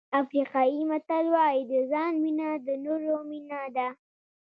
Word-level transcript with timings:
افریقایي 0.21 0.81
متل 0.89 1.25
وایي 1.35 1.61
د 1.71 1.73
ځان 1.91 2.13
مینه 2.23 2.49
د 2.65 2.67
نورو 2.85 3.13
مینه 3.29 3.59
ده. 3.75 3.87